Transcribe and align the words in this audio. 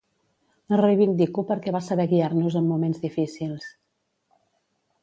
La 0.73 0.79
reivindico 0.79 1.43
perquè 1.51 1.75
va 1.77 1.83
saber 1.89 2.09
guiar-nos 2.15 2.59
en 2.63 2.67
moments 2.73 3.05
difícils. 3.07 3.71